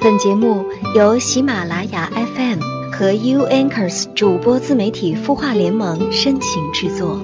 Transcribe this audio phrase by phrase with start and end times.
[0.00, 0.64] 本节目
[0.94, 2.60] 由喜马拉雅 FM
[2.92, 7.20] 和 U Anchors 主播自媒体孵化联盟深情制作。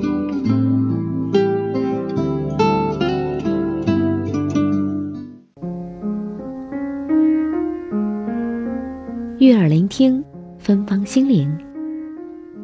[9.39, 10.25] 悦耳聆听，
[10.59, 11.57] 芬芳心灵。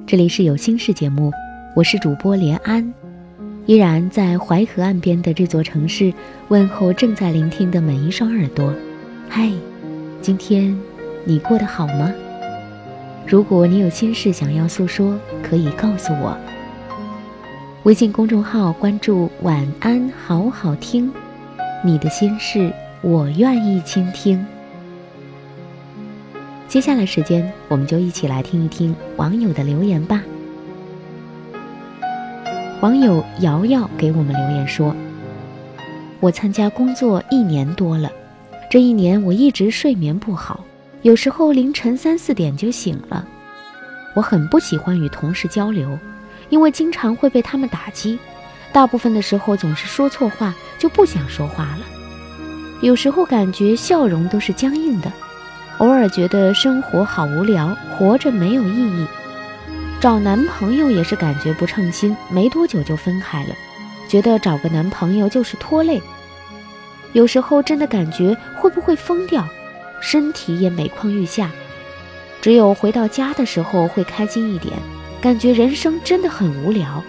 [0.06, 1.30] 这里是有心事节目，
[1.76, 2.92] 我是主播连安，
[3.66, 6.12] 依然在淮河岸边的这座城市
[6.48, 8.74] 问候正在聆听的每一双耳朵。
[9.28, 9.52] 嗨。
[10.22, 10.78] 今天
[11.24, 12.12] 你过得好吗？
[13.26, 16.36] 如果你有心事想要诉说，可以告诉我。
[17.84, 21.10] 微信公众号关注“晚安好好听”，
[21.82, 22.70] 你的心事
[23.00, 24.44] 我愿意倾听。
[26.68, 30.22] 接下来时间，我们就一起来听一听网友的留言吧。
[32.82, 34.94] 网友瑶瑶给我们留言说
[36.20, 38.10] ：“我参加工作一年多了。”
[38.70, 40.64] 这一年我一直睡眠不好，
[41.02, 43.26] 有时候凌晨三四点就醒了。
[44.14, 45.98] 我很不喜欢与同事交流，
[46.50, 48.16] 因为经常会被他们打击，
[48.72, 51.80] 大部分的时候总是说错话，就不想说话了。
[52.80, 55.10] 有时候感觉笑容都是僵硬的，
[55.78, 59.04] 偶尔觉得生活好无聊，活着没有意义。
[59.98, 63.54] 找男朋友也是感觉不称心，没多久就分开了，
[64.06, 66.00] 觉得找个男朋友就是拖累。
[67.12, 69.46] 有时候真的感觉会不会疯掉，
[70.00, 71.50] 身体也每况愈下。
[72.40, 74.72] 只有回到家的时候会开心一点，
[75.20, 77.02] 感觉人生真的很无聊。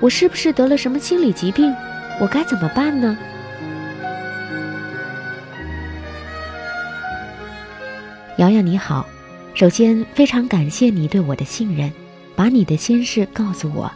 [0.00, 1.74] 我是不是得了什么心理疾病？
[2.20, 3.16] 我该怎么办呢？
[8.38, 9.06] 瑶瑶你好，
[9.54, 11.92] 首先非常感谢你对我的信任，
[12.34, 13.90] 把你的心事告诉我。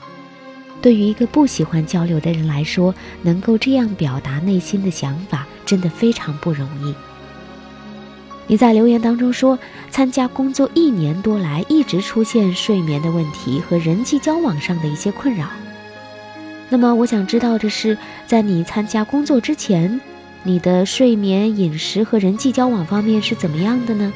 [0.80, 6.94] 对于一个不喜欢交流的人来说，能够这样表达内心的想法，真的非常不容易。
[8.46, 9.58] 你在留言当中说，
[9.90, 15.48] 参加工作一年多来，一直出现睡眠的问题和人际交往上的一些困扰。
[16.70, 20.00] 那么，我想知道的是，在你参加工作之前，
[20.44, 24.12] 你的睡眠、饮食和人际交往方面是怎么样的呢？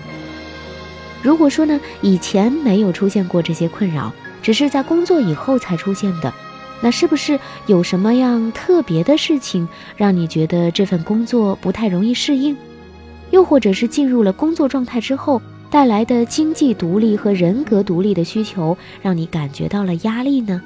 [1.22, 6.32] 如果说呢，以前没有出现过这些困扰，只是在工作以后才出现的。
[6.82, 9.66] 那是不是有什么样特别的事情
[9.96, 12.54] 让你觉得这份工作不太容易适应？
[13.30, 20.60] 又或者是进入了工作状态之后带来的经济独立和人格独立的需求让你感觉到了压力呢？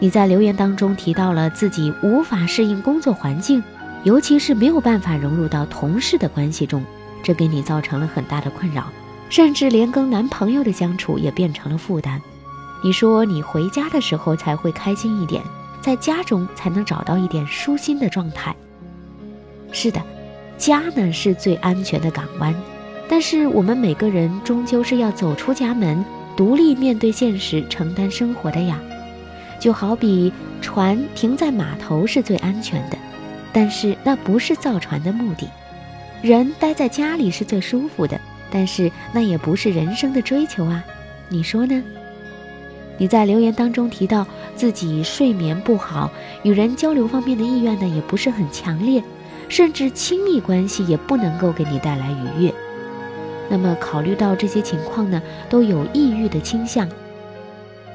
[0.00, 3.62] 你在留言当中提到了自己无法适应工作环境，
[4.04, 6.82] 尤其是没有办法融入到同事的关系中，
[7.22, 8.90] 这给你造成了很大的困扰，
[9.28, 12.20] 甚至连跟男朋友的相处也变成了负担。
[12.82, 15.42] 你说你回家的时候才会开心一点，
[15.80, 18.54] 在家中才能找到一点舒心的状态。
[19.72, 20.00] 是的，
[20.56, 22.54] 家呢是最安全的港湾，
[23.08, 26.04] 但是我们每个人终究是要走出家门，
[26.36, 28.78] 独立面对现实，承担生活的呀。
[29.58, 32.96] 就好比船停在码头是最安全的，
[33.52, 35.48] 但是那不是造船的目的。
[36.22, 38.20] 人待在家里是最舒服的，
[38.50, 40.84] 但是那也不是人生的追求啊。
[41.28, 41.82] 你说呢？
[42.98, 46.10] 你在留言当中提到自己睡眠不好，
[46.42, 49.02] 与人交流方面的意愿呢也不是很强烈，
[49.48, 52.54] 甚至亲密关系也不能够给你带来愉悦。
[53.48, 56.88] 那么考虑到这些情况呢，都有抑郁的倾向。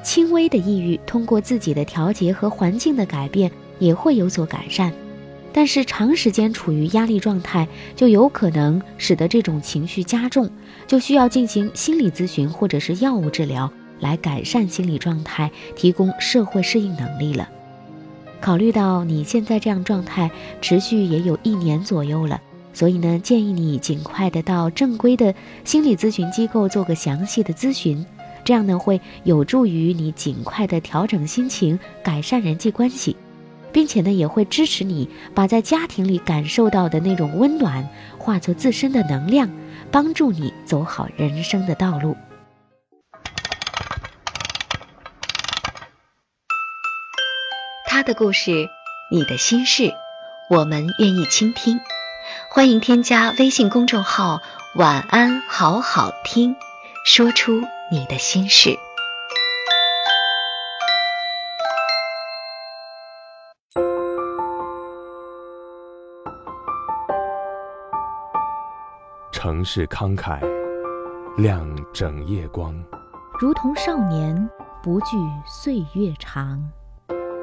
[0.02, 4.92] 轻微的抑郁通过自己的调节和环境的改变也会有所改善，
[5.52, 10.48] 但是长时间处于压力状态就有可能使得这种情绪加重，
[10.86, 13.70] 就需要进行心理咨询或者是药物治疗。
[14.02, 17.48] 来改善心理状态，提供社会适应能力了。
[18.40, 20.28] 考虑到你现在这样状态
[20.60, 22.40] 持续也有一年左右了，
[22.74, 25.32] 所以呢，建议你尽快的到正规的
[25.64, 28.04] 心理咨询机构做个详细的咨询，
[28.44, 33.14] 这样呢会有助于你尽快的调整心情，改善人际关系，
[33.70, 39.48] 并且呢也会支持你把在家庭里感受到的那种温暖化作自身的能量，
[39.92, 42.16] 帮助你走好人生的道路。
[48.02, 48.68] 他的故事，
[49.12, 49.94] 你的心事，
[50.50, 51.78] 我们愿意倾听。
[52.50, 54.40] 欢迎添加微信公众号
[54.74, 56.56] “晚安好好听”，
[57.06, 57.62] 说出
[57.92, 58.76] 你的心事。
[69.30, 70.40] 城市慷慨，
[71.36, 72.74] 亮整夜光，
[73.38, 74.50] 如同少年
[74.82, 75.16] 不惧
[75.46, 76.60] 岁月长。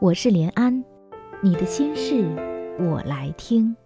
[0.00, 0.82] 我是连安，
[1.42, 2.26] 你的心事
[2.78, 3.76] 我来听。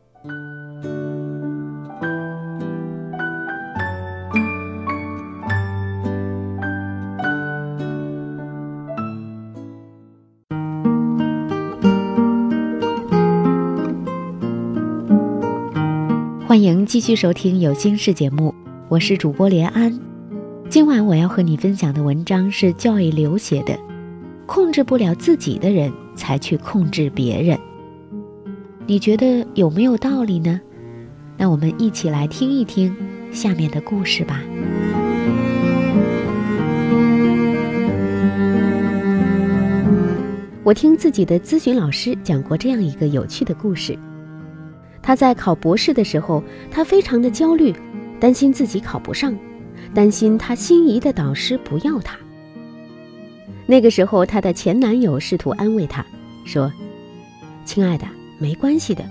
[16.46, 18.54] 欢迎继续收听有心事节目，
[18.88, 19.98] 我是主播连安。
[20.70, 23.72] 今晚我要和你分享的文章是教育流写的，
[24.46, 27.56] 《控制不了自己的人才去控制别人》。
[28.86, 30.60] 你觉得有没有道理呢？
[31.36, 32.94] 那我们一起来听一听
[33.32, 34.40] 下面的故事吧。
[40.62, 43.98] 我听自己的咨询老师讲过这样一个有趣的故事。
[45.02, 47.74] 他在考博士的时候，他非常的焦虑，
[48.18, 49.36] 担心自己考不上，
[49.92, 52.16] 担心他心仪的导师不要他。
[53.66, 56.04] 那个时候，她的前男友试图安慰她，
[56.44, 56.72] 说
[57.64, 58.06] ：“亲爱的，
[58.38, 59.04] 没关系的，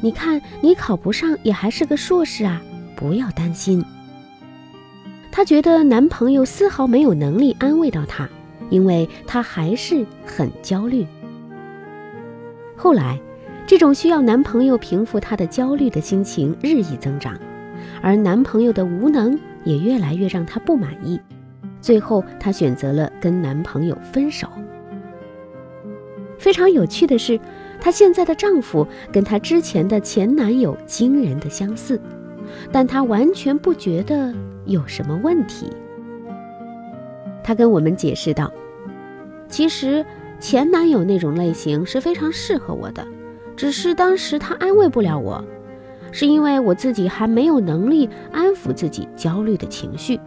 [0.00, 2.60] 你看你考不上也还是个硕士啊，
[2.96, 3.84] 不要担心。”
[5.30, 8.28] 她觉得男朋友丝毫没有能力安慰到她，
[8.68, 11.06] 因为她还是很焦虑。
[12.76, 13.18] 后来。
[13.66, 17.38] 这种需要男朋友平复她的焦虑的心情日益增长，
[18.02, 21.20] 而男朋友的无能也越来越让她不满意。
[21.80, 24.46] 最后，她选择了跟男朋友分手。
[26.38, 27.38] 非常有趣的是，
[27.80, 32.00] 她现在的丈夫跟她之前的前男友惊人的相似，
[32.72, 34.34] 但她完全不觉得
[34.64, 35.70] 有什么问题。
[37.42, 38.52] 她跟我们解释道
[39.48, 40.04] ：“其实
[40.38, 43.06] 前男友那种类型是非常适合我的。”
[43.56, 45.44] 只是当时他安慰不了我，
[46.12, 50.18] 是因为我自己还没有能力安抚自己焦虑的情绪。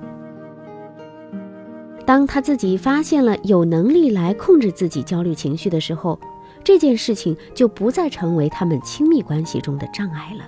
[2.06, 6.20] 当他自己发现了有能力来控制自己焦虑情绪的时候，
[6.64, 10.44] 这件事情就不再成为他们亲密关系中的障碍了。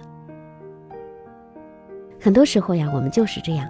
[2.20, 3.70] 很多时候呀，我们就是这样，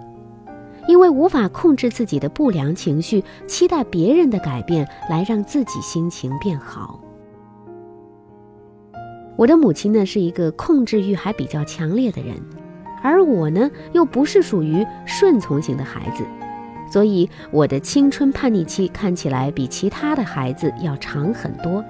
[0.88, 7.00] 因为无法控制自己的不良情绪，期待别人的改变来让自己心情变好。
[9.38, 12.36] 我的母亲呢是一个控制欲还比较强烈的人，
[13.04, 16.24] 而我呢又不是属于顺从型的孩子，
[16.95, 21.83] 所以我的青春叛逆期看起来比其他的孩子要长很多。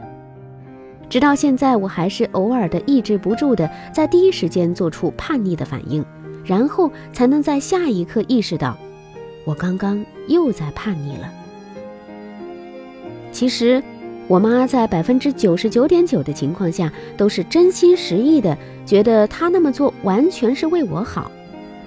[1.07, 6.03] 直到现在，我还是偶尔的抑制不住的在第一时间做出叛逆的反应，
[6.43, 8.75] 然后才能在下一刻意识到，
[9.45, 11.31] 我刚刚又在叛逆了。
[13.31, 13.83] 其实。
[14.27, 21.29] 我妈在百分之九十九点九的情况下都是真心实意的，觉得她那么做完全是为我好，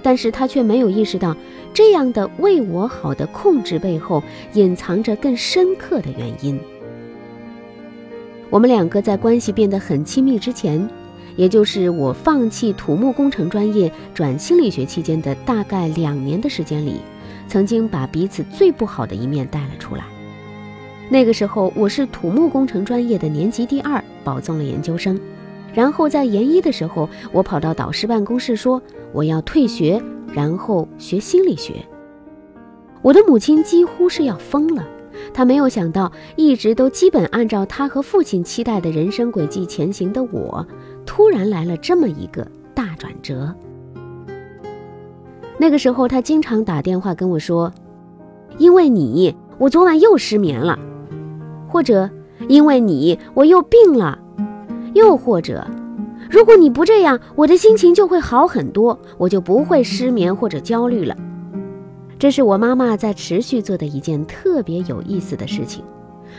[0.01, 1.35] 但是她却没有意识到，
[1.73, 4.21] 这样的为我好的控制背后
[4.53, 6.59] 隐藏着更深刻的原因。
[8.49, 10.89] 我们两个在关系变得很亲密之前，
[11.35, 16.95] 也就是我放弃土木工程专业转心理学期间的大概两年的时间里，
[17.47, 20.03] 曾经把彼此最不好的一面带了出来。
[21.09, 25.19] 那个时候我是土木工程专业的年级第二，保送了研究生。
[25.71, 28.81] 然后在研一的时候，我跑到导师办公室说
[29.13, 30.01] 我要退学，
[30.33, 31.73] 然后学心理学。
[33.01, 34.85] 我的母亲几乎是要疯了，
[35.33, 40.65] 她没有想到一直都基本按照她和父亲期待的人生轨迹前行的我，
[41.05, 43.55] 突然来了这么一个大转折。
[45.57, 47.71] 那个时候，她经常打电话跟我说
[48.57, 50.77] ：“因为你，我昨晚又失眠了。”
[51.67, 52.09] 或者
[52.47, 54.17] 因为你我又病了，
[54.93, 55.67] 又或者，
[56.29, 61.17] 如果你不这样，我的心情就会好很多，我就不会失眠或者焦虑了。
[62.19, 65.83] 这是我妈妈在持续做的一件特别有意思的事情，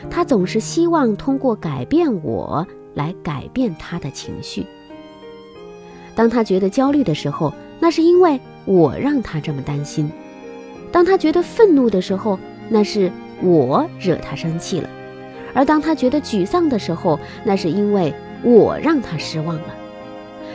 [0.08, 4.64] 她总是希望通过改变我来改变她的情绪。
[6.14, 10.08] 当她觉得焦虑的时候，那是因为我让她这么担心；
[10.92, 13.10] 当她觉得愤怒的时候，那是
[13.42, 14.88] 我惹她生气了。
[15.52, 19.74] 而当她觉得沮丧的时候，那是因为我让她失望了，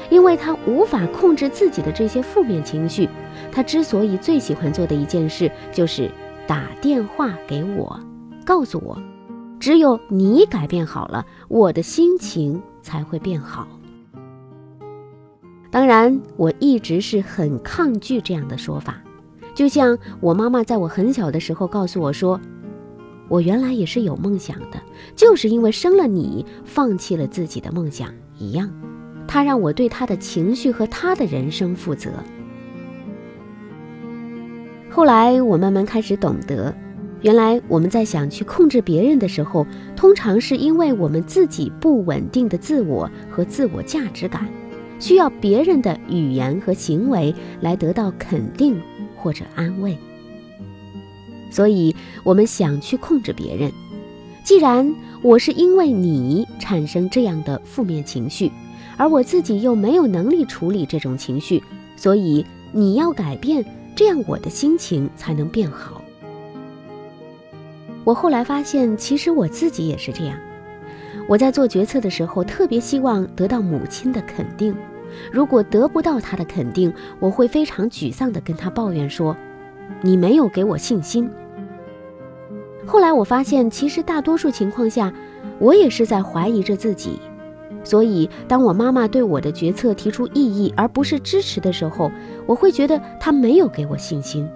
[0.10, 3.10] 因为他无法控制自己的这些负面情绪。
[3.52, 6.10] 他之所以最喜欢做的一件事，就是
[6.48, 8.00] 打电话给我，
[8.46, 8.98] 告诉我，
[9.60, 13.68] 只有你改变好了，我的心情才会变好。
[15.72, 19.02] 当然，我一直是很抗拒这样的说法，
[19.54, 22.40] 就像我妈妈在我很小的时候告诉我说
[23.28, 24.82] ：“我原来也是有梦想的，
[25.18, 28.70] 就是因为生了你，放弃了自己的梦想一样。”
[29.36, 32.10] 他让我对他的情绪和他的人生负责。
[34.90, 36.74] 后来，我慢慢开始懂得，
[37.20, 44.48] 原来我们在想去控制别人的时候，通常是因为我们自己不稳定的自我和自我价值感。
[45.02, 48.82] 需要别人的语言和行为来得到肯定
[49.18, 49.98] 或者安慰，
[51.52, 53.70] 所以我们想去控制别人。
[54.46, 58.50] 既然我是因为你产生这样的负面情绪，
[58.98, 61.64] 而我自己又没有能力处理这种情绪，
[61.96, 66.02] 所以你要改变，这样我的心情才能变好。
[68.04, 70.38] 我后来发现，其实我自己也是这样。
[71.28, 74.76] 我在做决策的时候，特别希望得到母亲的肯定。
[75.32, 79.36] 如果得不到她的肯定，我会非常沮丧地跟她抱怨说
[80.02, 81.30] ：“你没有给我信心。”
[82.86, 85.12] 后来我发现，其实大多数情况下，
[85.58, 87.20] 我也是在怀疑着自己。
[87.84, 92.12] 所以，当我妈妈对我的决策提出异议而不是支持的时候，
[92.46, 94.48] 我会觉得她没有给我信心。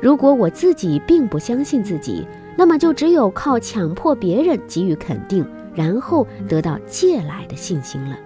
[0.00, 5.44] 如果我自己并不相信自己，那么就只有靠强迫别人给予肯定。
[5.74, 8.16] 然后得到借来的信心了。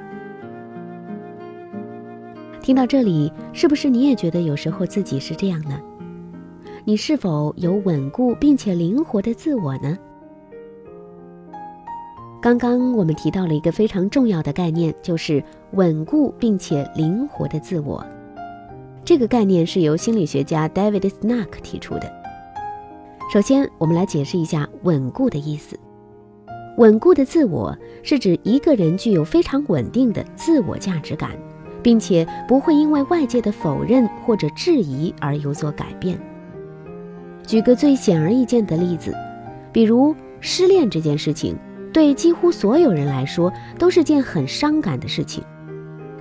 [2.60, 5.80] 听到这里，是不是你也觉得有时候自己是这样呢？
[6.84, 9.96] 你是否有稳固并且灵活的自我呢？
[12.40, 15.42] 刚刚我们提到了一个非常重要的概念，就是
[15.72, 18.04] 稳固并且灵活的自我。
[19.04, 22.12] 这个概念是由心理学家 David Snack 提出的。
[23.32, 25.76] 首先，我们来解释一下“稳固”的意思。
[26.76, 31.32] 稳固的自我是指一个人具有非常稳定的自我价值感，
[31.82, 36.16] 并且不会因为外界的否认或者质疑而有所改变。
[37.44, 39.12] 举个最显而易见的例子，
[39.72, 41.58] 比如失恋这件事情，
[41.92, 45.42] 对几乎所有人来说都是件很伤感的事情。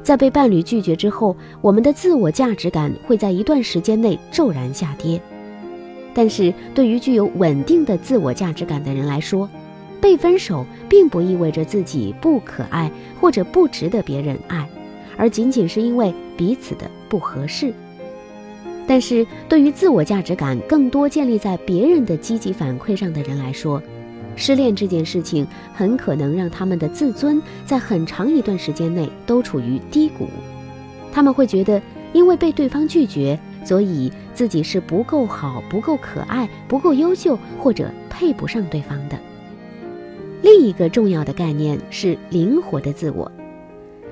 [0.01, 5.21] 在被伴侣拒绝之后，我们的自我价值感会在一段时间内骤然下跌。
[6.13, 9.49] 但是对于具有稳定的自我价值感的人来说，
[9.99, 14.67] 被分手并不意味着自己不可爱或者不值得别人爱，
[15.17, 17.73] 而仅仅是因为彼此的不合适。
[18.87, 23.83] 但是对于自我价值感更多建立在别人的积极反馈上的人来说，
[24.37, 30.27] 失恋这件事情很可能让他们的自尊在很长一段时间内都处于低谷。
[31.11, 31.81] 他们会觉得，
[32.13, 39.17] 因为被对方拒绝，所以自己是不够好、不够可爱、不够优秀，或者配不上对方的。
[40.43, 43.29] 另一个重要的概念是灵活的自我，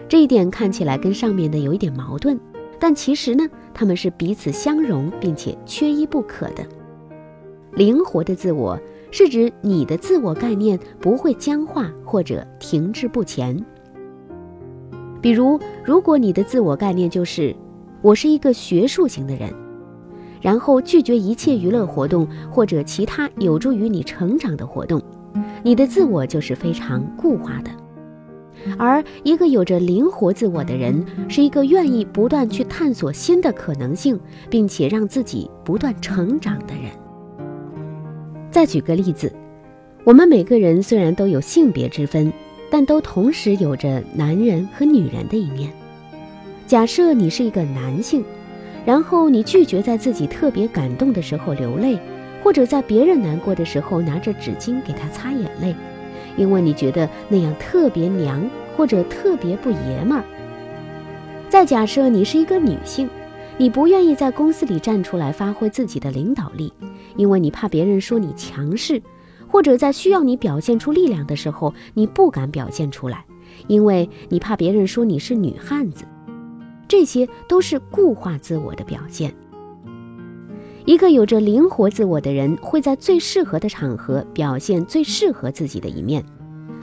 [0.10, 2.40] 这一点看起来跟上面的有一点矛盾，
[2.80, 6.66] 但其实呢，他们是彼此相容并且缺一不可的。
[7.74, 8.80] 灵活的自我
[9.12, 13.58] 是指你的自我概念不会僵化或者停滞不前。
[15.22, 17.56] 比如，如果你的自我概念就是
[18.02, 19.52] 我是一个学术型的人，
[20.42, 25.02] 然后拒绝一切娱乐活动或者其他有助于你成长的活动。
[25.64, 27.72] 你的自我就是非常固化的，
[28.78, 34.20] 而一个有着灵活自我的人，是一个愿意不断去探索新的可能性，
[34.50, 36.92] 并且让自己不断成长的人。
[38.56, 39.30] 再举个例子，
[40.06, 42.32] 我们每个人虽然都有性别之分，
[42.72, 45.70] 但都同时有着男人和女人的一面。
[46.66, 48.24] 假设你是一个男性，
[48.86, 52.00] 然后你拒绝在自己特别感动的时候流泪。
[52.42, 55.76] 或者在别人难过的时候拿着纸巾给他擦眼泪，
[56.38, 58.42] 因为你觉得那样特别娘，
[58.78, 60.24] 或者特别不爷们儿。
[61.50, 63.10] 再假设你是一个女性，
[63.58, 66.74] 你不愿意在公司里站出来发挥自己的领导力，
[67.16, 69.02] 因为你怕别人说你强势，
[69.48, 73.26] 或者在需要你表现出力量的时候，你不敢表现出来，
[73.68, 76.04] 因为你怕别人说你是女汉子。
[76.86, 79.34] 这些都是固化自我的表现。
[80.86, 86.24] 一个有着灵活自我的人，会在最适合的场合表现最适合自己的一面，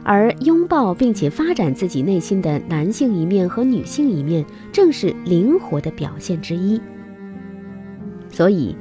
[0.04, 6.80] 而拥抱并且发展自己内心的男性一面和女性一面，正是灵活的表现之一。
[8.30, 8.74] 所以，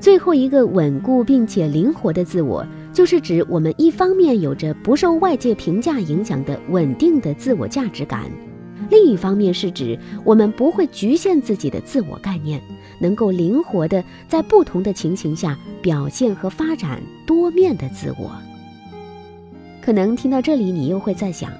[0.00, 8.24] 最后一个稳固并且灵活的自我，就是指我们一方面有着不受外界评价影响的稳定的自我价值感。
[8.90, 12.60] 另一方面是指我们不会局限自己的自我概念，
[12.98, 18.30] 能够灵活的在不同的情形下表现和发展多面的自我。
[19.84, 21.52] 可能听到这里，你又会在想，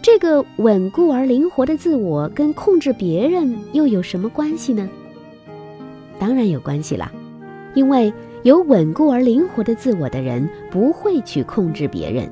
[0.00, 4.88] 这个稳固而灵活的自我跟控制别人又有什么关系呢？
[6.16, 7.10] 当然有关系啦，
[7.74, 8.12] 因为
[8.44, 12.30] 有稳固而灵活的自我的人不会去控制别人，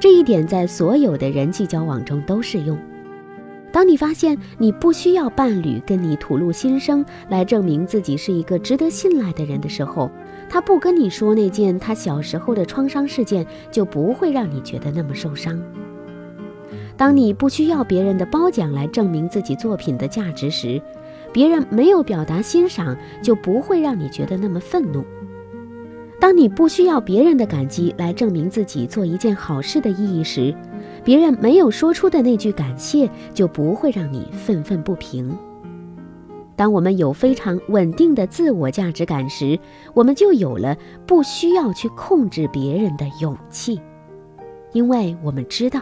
[0.00, 2.78] 这一点在所有的人际交往中都适用。
[3.70, 10.10] 当你发现你不需要伴侣跟你吐露心声来证明自己是一个值得信赖的人的时候，
[10.48, 15.60] 他不跟你说那件他小时候的创伤事件，就不会让你觉得那么受伤。
[16.96, 20.80] 当你不需要别人的褒奖来证明自己作品的价值时，
[21.32, 25.04] 别人没有表达欣赏，就不会让你觉得那么愤怒。
[26.18, 30.54] 当你不需要别人的感激来证明自己做一件好事的意义时，
[31.04, 35.36] 别人没有说出的那句感谢就不会让你愤愤不平。
[36.56, 39.58] 当我们有非常稳定的自我价值感时，
[39.94, 43.80] 我们就有了不需要去控制别人的勇气，
[44.72, 45.80] 因为我们知道。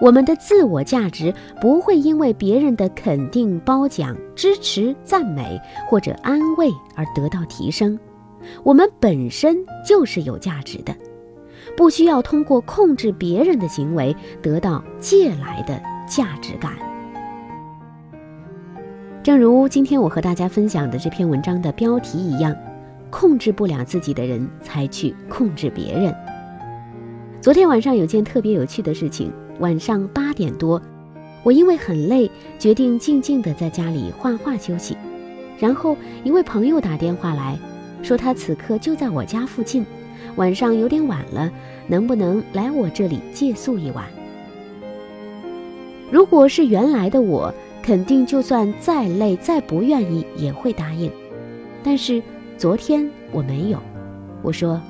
[0.00, 7.96] 我们的自我价值不会因为别人的肯定、褒奖、支持、赞美或者安慰而得到提升。
[8.64, 10.92] 我们本身就是有价值的，
[11.76, 16.72] 不需要通过控制别人的行为得到借来的价值感。
[19.22, 22.52] 正如今天我和大家分享的这篇文章的标题一样：
[23.08, 26.12] 控制不了自己的人才去控制别人。
[27.40, 29.32] 昨天晚上有件特别有趣的事情。
[29.60, 30.80] 晚上八点多，
[31.44, 34.96] 我因为很累，决定静静的在家里画画休息。
[35.56, 37.56] 然后一位朋友打电话来
[38.02, 39.86] 说，他此刻就在我家附近，
[40.34, 41.48] 晚上有点晚了，
[41.86, 44.04] 能不能来我这里借宿一晚？
[46.10, 51.10] 如果是原来的我，肯定就算再累再不愿意也会答应。
[51.82, 52.22] 但是
[52.56, 53.78] 昨天我没有，
[54.40, 54.80] 我说：“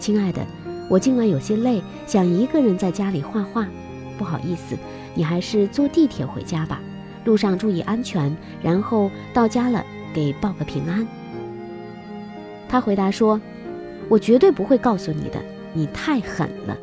[0.00, 0.40] 亲爱的，
[0.88, 3.68] 我今晚有些累，想一个人在家里画画。”
[4.16, 4.76] 不好意思，
[5.14, 6.80] 你还是坐地铁回家吧，
[7.24, 8.34] 路上注意安全。
[8.62, 11.06] 然后到家了给报个平安。
[12.68, 13.40] 他回答说
[14.08, 15.38] ：“我绝对不会告诉你的，
[15.72, 16.78] 你太狠了。”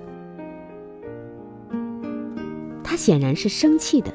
[2.84, 4.12] 他显然是生气的，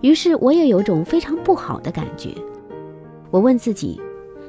[0.00, 2.30] 于是我也有种非常不好的感觉。
[3.30, 4.00] 我问自己：“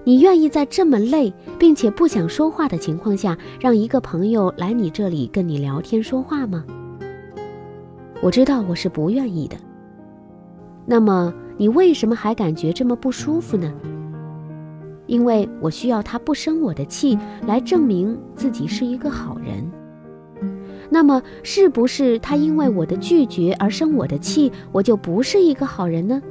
[0.03, 6.63] 你愿意在这么累并且不想说话的情况下，让一个朋友来你这里跟你聊天说话吗？”
[8.21, 9.58] 我知道我是不愿意的。
[10.86, 13.73] 那么你为什么还感觉这么不舒服呢？
[15.08, 19.64] 因为我需要他不生我的气来证明自己是一个好人。
[20.89, 26.21] 那么是不是他因为我的拒绝而生我的气，我就不是一个好人呢？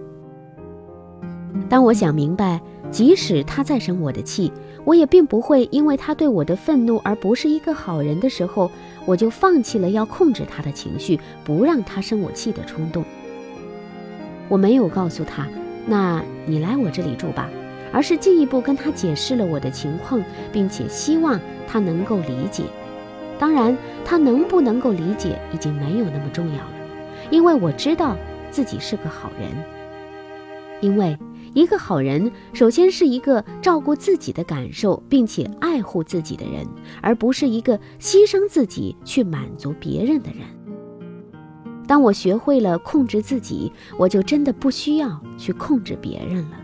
[1.69, 4.53] 当我想明白，即使他再生我的气，
[4.85, 8.71] 我也并不会因为他对我的愤怒而不是一个好人的时候。
[9.07, 13.05] 我就放弃了要控制他的情绪，不让他生我气的冲动。
[14.49, 15.47] 我没有告诉他，
[15.87, 17.51] 那你来我这里住吧，
[17.93, 22.63] 而是进一步跟他解释了我的情况，并且希望他能够理解。
[23.39, 26.73] 当然，他能不能够理解已经没有那么重要了，
[27.31, 28.17] 因为我知道
[28.51, 29.51] 自己是个好人，
[30.81, 31.17] 因为。
[31.53, 36.67] 一个好人，首先是一个照顾自己的感受，并且爱护自己的人，
[37.01, 40.41] 而不是一个牺牲自己去满足别人的人。
[41.87, 46.57] 当我学会了控制自己，我就真的不需要去控制别人了。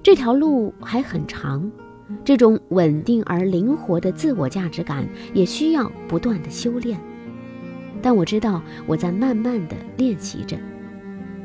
[0.00, 1.68] 这条路还很长，
[2.24, 6.98] 这种稳定而灵活的自我价值感也需要不断的修炼。
[8.00, 10.56] 但我知道我在慢慢的练习着，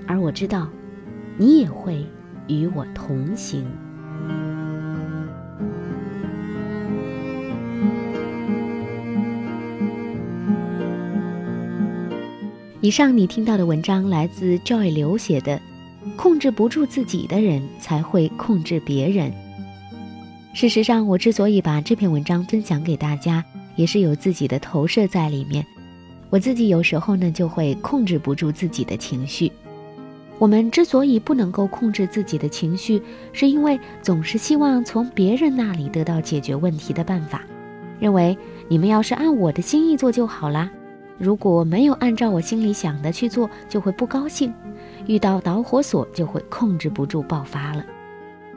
[0.08, 0.69] 而我知道。
[1.36, 2.06] 你也会
[2.47, 3.65] 与我同行。
[12.82, 15.60] 以上你听到的文章来自 Joy 刘写的
[16.15, 19.32] 《控制不住自己的人才会控制别人》。
[20.54, 23.44] 事实上，我之所以把这篇文章分享给大家，
[23.76, 25.66] 也是有自己的投射在里面。
[26.30, 29.52] 我自己有时候呢，就会控制不住自己的情绪。
[30.38, 37.42] 我们之所以不能够控制自己的情绪，是因为总是希望从别人那里得到解决问题的办法，
[38.00, 38.38] 认为
[38.68, 40.70] 你们要是按我的心意做就好啦。
[41.18, 44.54] 如果没有按照我心里想的去做，就会不高兴，
[45.08, 47.84] 遇到导火索就会控制不住爆发了。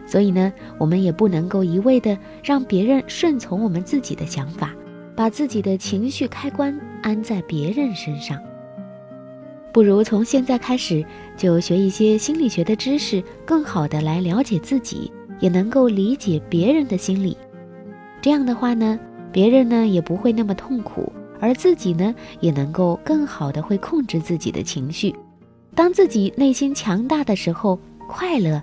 [0.07, 4.73] 所以呢，我们也不能够一味的让别人顺从我们自己的想法，
[5.15, 8.41] 把自己的情绪开关安在别人身上。
[9.73, 11.05] 不如从现在开始
[11.37, 17.37] 就学一些心理学的知识，更好的来了解自己，也能够理解别人的心理。
[18.23, 18.99] 这样的话呢，
[19.31, 25.15] 别人呢也不会那么痛苦，而自己呢，也能够更好的会控制自己的情绪。
[25.75, 28.63] 当自己内心强大的时候，快乐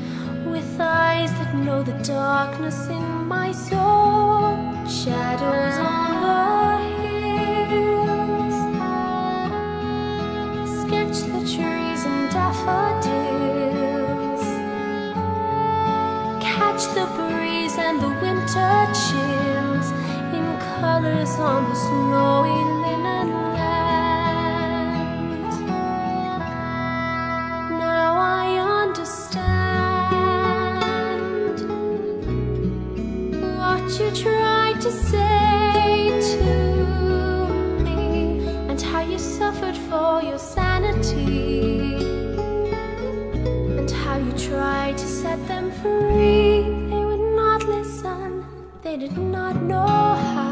[0.51, 4.57] with eyes that know the darkness in my soul.
[4.85, 6.39] Shadows on the
[7.71, 8.57] hills
[10.81, 12.83] sketch the trees and daffodils,
[16.43, 19.87] catch the breeze and the winter chills
[20.37, 22.70] in colors on the snowy.
[44.21, 46.61] You tried to set them free.
[46.91, 48.45] They would not listen,
[48.83, 50.51] they did not know how.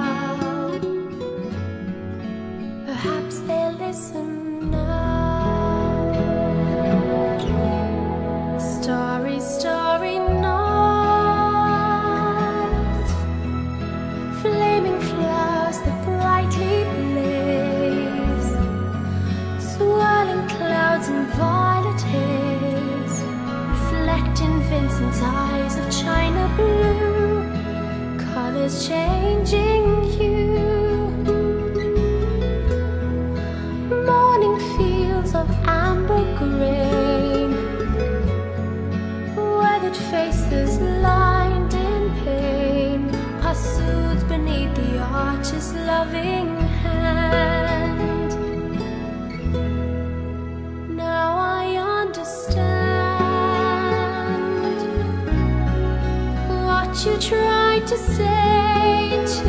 [57.06, 59.46] You tried to say to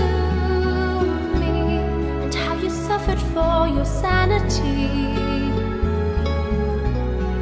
[1.40, 1.78] me
[2.22, 4.86] and how you suffered for your sanity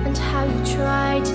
[0.07, 1.35] and how you tried to